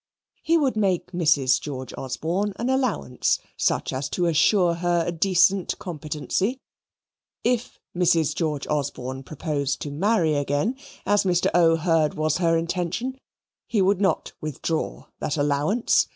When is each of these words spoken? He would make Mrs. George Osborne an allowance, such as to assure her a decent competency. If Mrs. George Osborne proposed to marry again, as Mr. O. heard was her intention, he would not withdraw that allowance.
He 0.41 0.57
would 0.57 0.75
make 0.75 1.11
Mrs. 1.11 1.61
George 1.61 1.93
Osborne 1.95 2.53
an 2.55 2.71
allowance, 2.71 3.37
such 3.55 3.93
as 3.93 4.09
to 4.09 4.25
assure 4.25 4.73
her 4.73 5.03
a 5.05 5.11
decent 5.11 5.77
competency. 5.77 6.57
If 7.43 7.77
Mrs. 7.95 8.33
George 8.33 8.65
Osborne 8.65 9.21
proposed 9.21 9.79
to 9.83 9.91
marry 9.91 10.33
again, 10.33 10.75
as 11.05 11.23
Mr. 11.23 11.51
O. 11.53 11.75
heard 11.75 12.15
was 12.15 12.37
her 12.37 12.57
intention, 12.57 13.19
he 13.67 13.79
would 13.79 14.01
not 14.01 14.33
withdraw 14.41 15.05
that 15.19 15.37
allowance. 15.37 16.07